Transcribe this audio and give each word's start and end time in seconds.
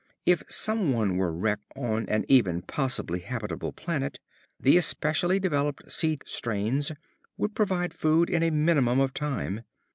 If 0.25 0.41
somebody 0.51 1.11
were 1.11 1.31
wrecked 1.31 1.73
on 1.75 2.09
an 2.09 2.25
even 2.27 2.63
possibly 2.63 3.19
habitable 3.19 3.71
planet, 3.71 4.17
the 4.59 4.75
especially 4.75 5.39
developed 5.39 5.91
seed 5.91 6.23
strains 6.25 6.91
would 7.37 7.53
provide 7.53 7.93
food 7.93 8.27
in 8.27 8.41
a 8.41 8.49
minimum 8.49 8.99
of 8.99 9.13
time. 9.13 9.61